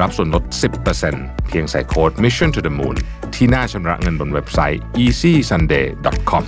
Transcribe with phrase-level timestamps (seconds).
[0.00, 0.44] รับส่วนลด
[0.96, 2.96] 10%เพียงใส่โค้ด Mission to the Moon
[3.34, 6.44] ที่หน้าชำระเงินบนเว็บไซต์ easysunday.com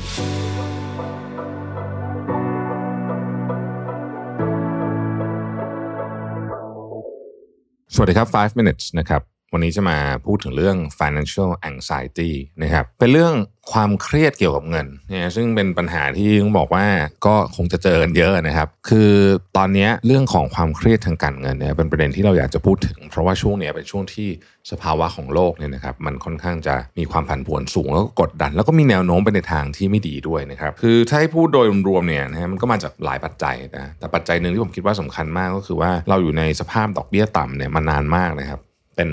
[7.95, 12.31] สวัสดีครับ 5 minutes นะครับ วันนี้จะมาพูดถึงเรื่อง financial anxiety
[12.63, 13.35] นะครับ เป็นเรื่อง
[13.73, 16.87] ความเครียดเกี่ยวกับเงินนี่ยซึ่งเป็นปัญหาที่ต้องบอกว่า
[17.27, 19.13] ก็คงจะเจอกันเยอะนะครับ คือ
[19.57, 24.29] ตอนนี้เรื่องของความเครียดทางการเงินเนี่ยเป็นประเด็นที่เราอยากจะพูดถึง เพราะว่าช่วงนี้เป็นช่วงที่
[24.71, 38.61] สภาวะของโลกเนี่ยนะครับ มันค่อนข้างจะมีความผันผวนสูงแล้วก็กดดัน แล้วก็มีแนวโน้มไปในทางที่ไม่ดีด้วยนะครับ คือถ้าให้พูดโดยรวมๆเนี่ยนะฮะมันก็มาจากหลายปัจจัยนะแต่ปัจจัยหนึ่งที่ผมคิดว่าสำคัญมากก็คือว่าเราอยู่ในสภาพดอกเบี้ยต่ำเนี่ยมานานมากนะครับ
[38.99, 39.11] เป็น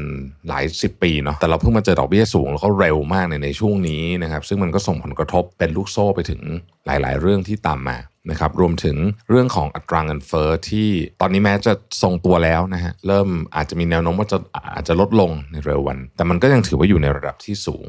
[0.48, 6.42] หลายสิบปีเนาะแต่เราเพิ่งมาเจอดอกเบี้ยสูงแล้วก็เร็วมากในในช่วงนี้นะครับซึ่งมันก็ส่งผลกระทบเป็นลูกโซ่ไปถึง
[6.86, 7.98] หลาย ๆ เรื่องที่ตามมา
[8.30, 8.98] นะครับรวมถึง
[9.30, 10.90] เรื่องของอัตราเงินเฟ้อที่
[11.22, 14.38] ตอนนี้แม้จะทรงตัวแล้วนะฮะเริ่มอาจจะมีแนวโน้มว่าจะ
[14.76, 17.86] อาจจะลดลงในเร็ววัน แต่มันก็ยังถือว่าอยู่ในระดับที่สูง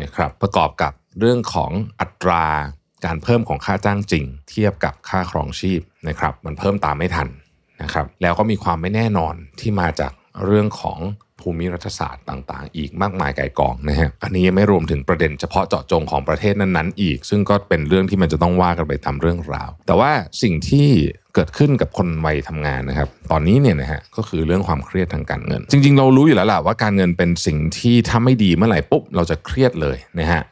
[0.00, 1.70] นะครับประกอบกับเรื่องของ
[2.00, 2.46] อัตรา
[3.04, 7.28] การเพิ่มของค่าจ้างจริง เทียบกับค่าครองชีพนะครับมันเพิ่มตามไม่ทัน
[7.82, 10.12] นะครับแล้วก็มีความไม่แน่นอนที่มาจาก
[10.46, 10.98] เรื่องของ
[11.40, 20.10] ภูมิรัฐศาสตร์ต่างๆ อีกมากมายไกลกองนะฮะอันนี้ยังไม่รวมถึงประเด็นเฉพาะเจาะจงของประเทศนั้นๆ อีก ซึ่งก็เป็นเรื่องที่มันจะต้องว่ากันไปตามเรื่องราว แต่ว่า
[20.42, 20.88] สิ่งที่
[21.34, 30.42] เกิดขึ้นกับคนวัยทำงานนะครับ ตอนนี้เนี่ยนะฮะก็คือเรื่องความเครียดทางการเงิน จริง ๆ เรารู้อยู่แล้วแหละว่าการเงินเป็นสิ่งที่ถ้าไม่ดีเมื่อไหร่ปุ๊บเราจะเครียดเลยนะฮะ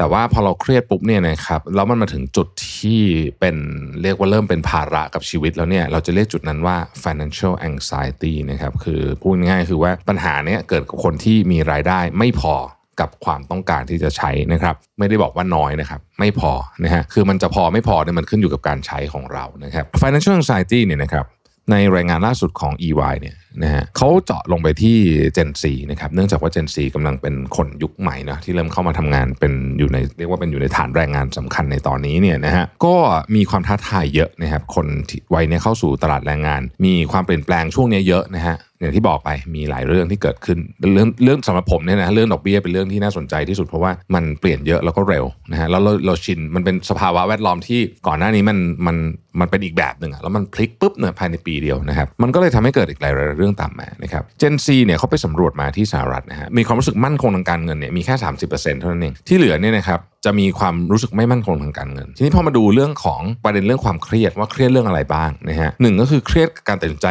[0.00, 3.02] แต่ว่าพอเราเครียดปุ๊บเนี่ยนะครับแล้วมันมาถึงจุดที่
[3.40, 3.56] เป็น
[4.02, 12.54] เรียกว่าเริ่มเป็นภาระกับชีวิตแล้วเนี่ยเราจะเรียกจุดนั้นว่า financial anxiety นะครับคือพูดง่ายคือว่าปัญหาเนี้ยเกิดกับคนที่มีรายได้ไม่พอ
[13.00, 16.52] กับความต้องการที่จะใช้นะครับ ไม่ได้บอกว่าน้อยนะครับ ไม่พอ
[16.84, 21.24] นะฮะคือมันจะพอไม่พอเนี่ยมันขึ้นอยู่กับการใช้ของเรานะครับ financial anxiety เนี่ยนะครับ
[21.70, 24.96] ในรายงานล่าสุดของ EY เนี่ย นะฮะเขาเจาะลงไปที่
[25.36, 32.94] Gen Z นะครับเนื่องจากว่า Gen Z กำลังเป็นคนยุคใหม่นะที่เริ่มเข้ามาทำงานเป็นอยู่ในเรียกว่าเป็นอยู่ในฐานแรงงานสำคัญในตอนนี้เนี่ยนะฮะก็
[33.34, 34.86] มีความท้าทายเยอะนะครับคน
[35.34, 40.58] วัยนี้เข้าสู่ตลาดแรงงาน มีความเปลี่ยนแปลงช่วงนี้เยอะนะฮะอย่างที่บอกไปมีหลายเรื่องที่เกิดขึ้น
[40.94, 48.96] เรื่องเรื่องสำหรับผมเนี่ยนะเรื่องดอกเบี้ยเป็นเรื่องที่น่าสนใจที่สุดเพราะว่ามันเปลี่ยนเยอะแล้วก็เร็วนะฮะแล้วเราเราชินมันเป็นสภาวะแวดล้อมที่ก่อนหน้านี้มันมัน
[49.40, 58.14] มันเป็นอีกแบบหนึ่งอะแล้วมันพลิกปุ๊บเนี่ยภายในปีเดียวนะครับมันก็เลยทำให้เกิดอีกหลายเรื่องตามมานะครับเจนซีเนี่ยเขาไปสำรวจมาที่สหรัฐนะฮะมีความรู้สึกมั่นคงทางการเงินเนี่ยมีแค่
[58.48, 67.08] 30%เท่านั้นเองที่เหลือเนี่ยนะครับจะมีความรู้สึกไม่มั่นคงทางการเงิน ทีนี้พอมาดูเรื่องของประเด็นเรื่องความเครียดว่าเครียดเรื่องอะไรบ้างนะฮะหนึ่งก็คือเครียดการตัดสินใจ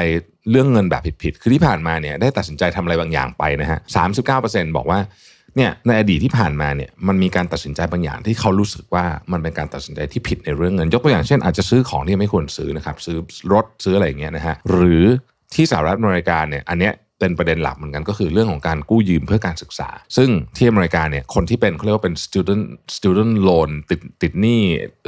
[0.51, 4.99] เรื่องเงินแบบผิดๆคือที่ผ่านมาเนี่ยได้ตัดสินใจทำอะไรบางอย่างไปนะฮะสามสิบเก้าเปอร์เซ็นต์บอกว่า
[5.57, 13.17] เนี่ยในอดีตที่ผ่านมาเนี่ยมันมีการตัดสินใจบางอย่างที่เขารู้สึกว่ามันเป็นการตัดสินใจที่ผิดในเรื่องเงิน ยกตัวอย่างเช่นอาจจะซื้อของที่ไม่ควรซื้อนะครับซื้อ
[13.53, 15.05] รถซื้ออะไรอย่างเงี้ยนะฮะหรือ
[15.53, 22.63] ที่สหรัฐอเมริกาเนี่ยอันเนี้ย เป็นประเด็นหลักเหมือนกันก็คือเรื่องของการกู้ยืมเพื่อการศึกษา ซึ่งที่อเมริกาเนี่ยคนที่เป็นเขาเรียกว่าเป็น student
[22.95, 24.61] student loan ติดติดหนี้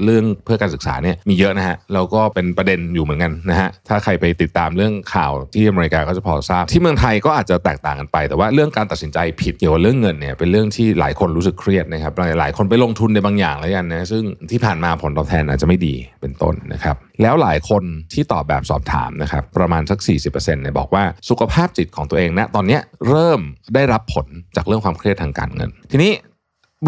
[0.04, 17.84] เรื่องเพื่อการศึกษาเนี่ยมีเยอะนะฮะแล้วก็เป็นประเด็นอยู่เหมือนกันนะฮะถ้าใครไปติดตามเรื่องข่าวที่อเมริกาก็จะพอทราบ ที่เมืองไทยก็อาจจะแตกต่างกันไป แต่ว่าเรื่องการตัดสินใจผิดเกี่ยวกับเรื่องเงินเนี่ยเป็นเรื่องที่หลายคนรู้สึกเครียดนะครับหลายหลายคนไปลงทุนในบางอย่างแล้วกันนะซึ่งที่ผ่านมาผลตอบแทนอาจจะไม่ดีเป็นต้นนะครับแล้วหลายคน
[18.14, 20.00] ที่ตอบแบบสอบถามนะครับประมาณสัก
[20.32, 23.42] 40%เนี่ยบอกว่าสุขภาพจิตของตัวเองนะตอนนี้เริ่ม
[23.76, 26.14] ได้รับผลจากเรื่องความเครียดทางการเงิน ทีนี้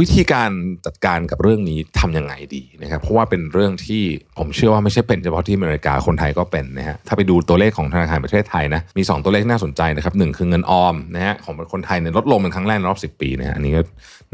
[0.02, 0.52] วิธีการ
[0.86, 4.04] จัดการกับเรื่องนี้ทำยังไงดีนะครับเพราะว่าเป็นเรื่องที่
[4.38, 13.82] ผมเชื่อว่าไม่ใช่เป็นเฉพาะที่อเมริกาคนไทยก็เป็นนะฮะถ้าไปดูตัวเลขของธนาคารประเทศไทยนะมี 2 ตัวเลขน่าสนใจนะครับหนึ่งคือเงินออมนะฮะของคนไทยเนี่ยลดลงเป็นครั้งแรกในรอบ 10 ปีนะฮะอันนี้ก็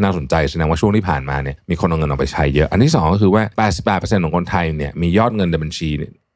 [0.04, 3.44] น่าสนใจแสดงว่าช่วงที่ผ่านมาเนี่ยมีคนเอาเงินออกไปใช้เยอะ อันที่ 2 ก็คือว่า
[3.90, 5.90] 88%ของคนไทยเนี่ยมียอดเงินในบัญชี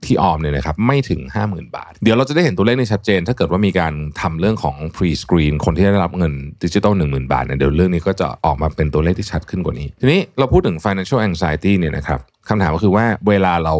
[0.08, 6.34] ที่ออมเนี่ยนะครับไม่ถึง 50,000 บาท เดี๋ยวเราจะได้เห็นตัวเลขในชัดเจน ถ้าเกิดว่ามีการทำเรื่องของ pre screen คนที่ได้รับเงิน
[6.64, 13.76] ดิจิตอล10,000 บาทเนี่ยเดี๋ยวเรื่องนี้ก็จะออกมาเป็นตัวเลขที่ชัดขึ้นกว่านี้ ทีนี้เราพูดถึง financial anxiety เนี่ยนะครับคำถามก็คือว่าเวลาเรา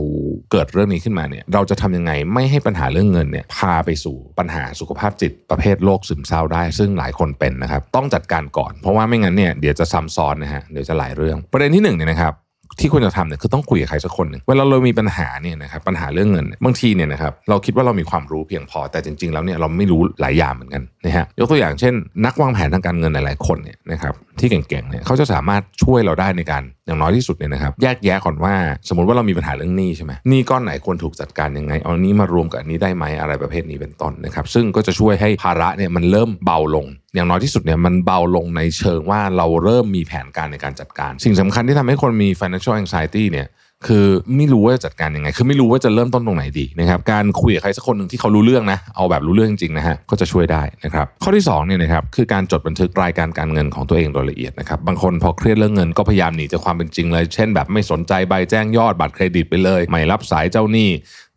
[0.52, 12.34] เกิดเรื่องนี้ขึ้นมาเนี่ยเราจะทำยังไงไม่ให้ปัญหาเรื่องเงินเนี่ยพาไปสู่ปัญหาสุขภาพจิตประเภทโรคซึมเศร้าได้ ซึ่งหลายคนเป็นนะครับต้องจัดการก่อน เพราะว่าไม่งั้นเนี่ยเดี๋ยวจะซ้ำซ้อนนะฮะเดี๋ยวจะหลายเรื่อง ประเด็นที่หนึ่งเนี่ยนะครับ
[12.80, 21.94] ที่ควรจะทำเนี่ยคือต้องคุยกับใครสักคนหนึ่งเวลาเรามีปัญหาเนี่ยนะครับปัญหาเรื่องเงินบางทีเนี่ยนะครับเราคิดว่าเรามีความรู้เพียงพอแต่จริง ๆ แล้วเนี่ยเราไม่รู้หลายอย่างเหมือนกันนะฮะยกตัวอย่างเช่น
[22.26, 28.54] นักวางแผนทางการเงินหลายๆคนเนี่ยนะครับที่เก่งๆเนี่ยเขาจะสามารถช่วยเราได้ในการอย่างน้อยที่สุดเนี่ยนะครับแยกแยะก่อนว่า
[28.90, 36.86] สมมติว่าเรามีปัญหาเรื่องหนี้ใช่ไหมหนี้ก้อนไหนควรถูกจัดการยังไง เอานี้มารวมกับอันนี้ได้ไหมอะไรประเภทนี้เป็นต้นนะครับซึ่งก็จะช่วยให้ภาระเนี่ยมันเริ่มเบาลง
[37.16, 43.48] อย่างน้อยที่สุดเนี่ยมันเบาลงในเชิงว่าเราเริ่มมีแผนการในการจัดการ สิ่งสำคัญที่ทำให้คนมี financial anxiety เนี่ย
[43.90, 44.06] คือ
[44.36, 60.90] ไม่รู้ว่าจะจัดการยังไง คือไม่รู้ว่าจะเริ่มต้นตรงไหนดีนะครับ การคุยกับใครสักคนหนึ่งที่เขารู้เรื่องนะ เอาแบบรู้เรื่องจริงๆนะฮะ ก็จะช่วยได้นะครับ ข้อที่2เนี่ยนะครับ คือการจดบันทึกรายการการเงินของตัวเองโดยละเอียดนะครับ บางคนพอเครียดเรื่องเงินก็พยายามหนีจากความเป็นจริงเลย เช่นแบบไม่สนใจใบแจ้งยอดบัตรเครดิตไปเลย ไม่รับสายเจ้าหนี้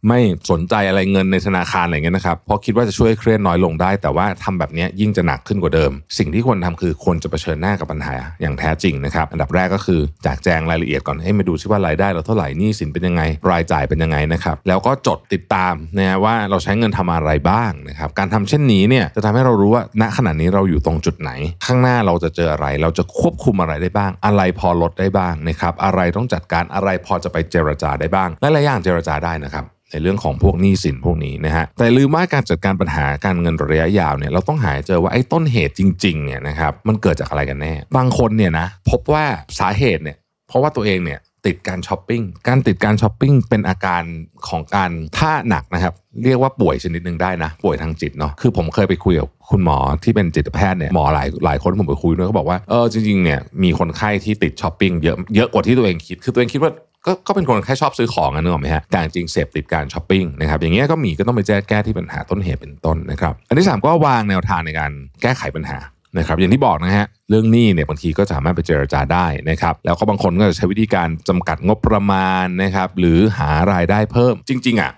[0.08, 0.20] ไม่
[0.50, 21.30] สนใจอะไรเงินในธนาคารอะไรเงี้ยนะครับเพราะคิดว่าจะช่วยเครียดน้อยลงได้ แต่ว่าทำแบบนี้ยิ่งจะหนักขึ้นกว่าเดิม สิ่งที่ควรทำคือควรจะเผชิญหน้ากับปัญหาอย่างแท้จริงนะครับอันดับแรกก็คือจากแจงรายละเอียดก่อนให้มาดูซิว่ารายได้เราเท่าไหร่นี้สินเป็นยังไง รายจ่ายเป็นยังไงนะครับแล้วก็จดติดตามนะว่าเราใช้เงินทำอะไรบ้างนะครับการทำเช่นนี้เนี่ยจะทำให้เรารู้ว่าณขณะนี้เราอยู่ตรงจุดไหน
[21.66, 39.24] ข้างหน้าเราจะเจออะไร เราจะควบคุมอะไรได้บ้าง อะไรพอลดได้บ้างนะครับอะไรต้องจัดการอะไรพอจะไปเจรจาได้บ้างและหลายอย่างเจรจาได้นะครับในเรื่องของพวกหนี้สินพวกนี้นะฮะแต่ลืมว่าการจัดการปัญหาการเงินระยะยาวเนี่ยเราต้องหาเจอว่าไอ้ต้นเหตุจริงๆเนี่ยนะครับมันเกิดจากอะไรกันแน่ บางคนเนี่ยนะพบว่า
[39.58, 40.16] สาเหตุเนี่ย
[40.48, 44.02] เพราะว่าตัวเองเนี่ยติดการช้อปปิ้ง การติดการช้อปปิ้งเป็นอาการ
[44.48, 45.94] ของการถ้าหนักนะครับ
[46.24, 56.72] เรียกว่าป่วยชนิดหนึ่งได้นะ ป่วยทางจิตเนาะ คือผมเคยไปคุยกับคุณหมอที่เป็นจิตแพทย์เนี่ย หมอหลายหลายคนผมไปคุยด้วยเขาบอกว่า เออจริงๆเนี่ยมีคนไข้ที่ติดช้อปปิ้งเยอะเยอะกว่าที่ตัวเองคิด คือตัวเองคิดว่า
[57.06, 64.92] ก็ก็เป็นคนแค่ชอบซื้อของนะนึกออกไหมฮะแต่จริงเสพติดการช้อปปิ้งนะครับอย่างเงี้ยก็มีก็ต้องไปแก้แก้ที่ปัญหาต้นเหตุเป็นต้นนะครับ อันที่ 3 ก็วางแนวทางในการ
[65.22, 65.78] แก้ไขปัญหา
[66.18, 74.92] นะครับอย่างที่บอกนะฮะเรื่องหนี้เนี่ยบางทีก็สามารถไปเจรจาได้นะครับแล้วก็บางคนก็จะใช้วิธีการจำกัดงบประมาณนะครับหรือหารายได้เพิ่มจริง ๆอะ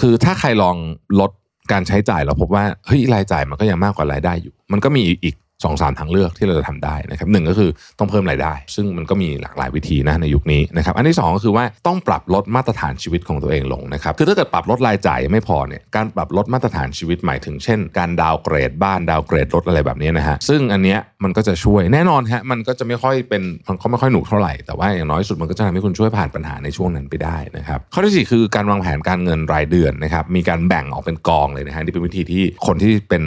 [0.00, 0.76] คือถ้าใครลอง
[1.20, 1.30] ลด
[1.72, 33.22] การใช้จ่ายเราพบว่าเฮ้ยรายจ่ายมันก็ยังมากกว่ารายได้อยู่ มันก็มีอีก สองสามทางเลือกที่เราจะทำได้นะครับหนึ่งก็คือต้องเพิ่มรายได้ ซึ่งมันก็มีหลากหลายวิธีนะในยุคนี้นะครับอันที่ 2 ก็คือว่าต้องปรับลดมาตรฐานชีวิตของตัวเองลงนะครับคือถ้าเกิดปรับลดรายจ่ายไม่พอเนี่ยการปรับลดมาตรฐานชีวิตหมายถึงเช่น การดาวเกรดบ้านดาวเกรดรถอะไรแบบนี้นะฮะซึ่งอันเนี้ยมันก็จะช่วยแน่นอนฮะมันก็จะไม่ค่อยเป็นมันก็ไม่ค่อยหนุกเท่าไหร่แต่ว่าอย่างน้อยสุดมันก็จะทำให้คุณช่วยผ่านปัญหาในช่วงนั้นไปได้นะครับข้อที่ 4 คือการวางแผนการเงินรายเดือนนะครับมีการแบ่งออกเป็นกองเลยนะฮะนี่เป็นวิธีที่คนที่เป็น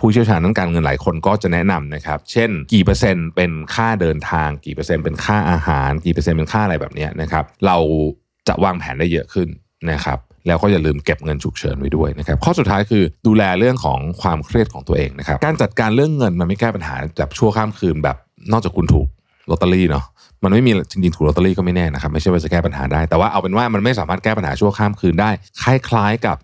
[0.00, 7.76] ผู้เชี่ยวชาญด้านการเงินหลายคนก็จะแนะนำนะครับ เช่น กี่เปอร์เซ็นต์เป็นค่าเดินทาง กี่เปอร์เซ็นต์เป็นค่าอาหาร กี่เปอร์เซ็นต์เป็นค่าอะไรแบบนี้นะครับ เรา
[8.48, 9.48] จะวางแผนได้เยอะขึ้น
[9.90, 18.16] นะครับแล้วก็อย่าลืมเก็บเงินฉุกเฉินไว้ด้วยนะครับข้อสุดท้ายคือดูแลเรื่องของความเครียดของตัวเองนะครับการจัดการเรื่องเงินมันไม่แก้ปัญหาแบบชั่วข้ามคืนแบบ
[18.52, 19.06] นอกจากคุณถูก
[19.50, 20.04] ลอตเตอรี่เนาะ
[20.44, 25.30] มันไม่มีจริงๆถูกลอตเตอรี่ก็ไม่แน่นะครับไม่ใช่ว่าจะแก้ปัญหาได้ แต่ว่าเอาเป็นว่ามันไม่สามารถแก้ปัญหาชั่วข้ามคืนได้
[25.62, 26.36] คล้ายๆกับ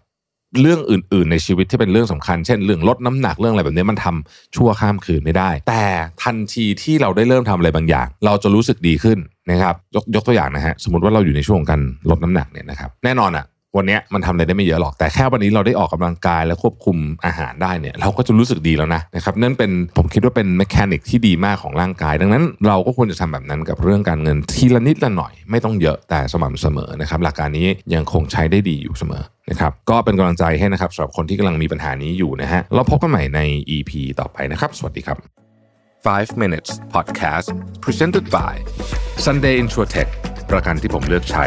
[0.60, 5.84] เรื่องอื่น ๆ ในชีวิตที่เป็นเรื่องสำคัญ เช่นเรื่องลดน้ำหนักเรื่องอะไรแบบนี้มันทำชั่วข้ามคืนไม่ได้ แต่
[6.24, 9.18] ทันทีที่เราได้เริ่มทำอะไรบางอย่าง เราจะรู้สึกดีขึ้น
[9.50, 11.80] นะครับยกยกตัวอย่างนะฮะสมมติว่าเราอยู่ในช่วงของการ
[12.10, 13.44] ลดน้ำหนักเนี่ยนะครับแน่นอนอะ
[13.76, 16.96] วันนี้มันทำอะไรได้ไม่เยอะหรอกแต่แค่วันนี้เราได้ออกกำลังกายและควบคุม
[17.26, 33.40] อาหารได้เนี่ยเราก็จะรู้สึกดีแล้วนะนะครับนั่นเป็นผมคิดว่าเป็นแมชานิกที่ดีมากของร่างกาย ดังนั้นเราก็ควรจะทำแบบนั้นกับเรื่องการเงินทีละนิดละหน่อยไม่ต้องเยอะแต่สม่ำเสมอนะครับหลักการนี้ยังคงใช้ได้ดีอยู่เสมอนะครับก็เป็นกำลังใจให้นะครับสำหรับคนที่กำลังมีปัญหานี้อยู่นะฮะเราพบกันใหม่ใน
[33.76, 35.18] EP ต่อไปนะครับ สวัสดีครับ
[36.06, 37.48] 5 minutes podcast
[37.84, 38.54] presented by
[39.24, 40.10] Sunday Insurtech
[40.50, 41.46] ประกันที่ผมเลือกใช้